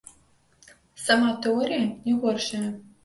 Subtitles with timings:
[1.03, 2.65] Сама тэорыя не горшая.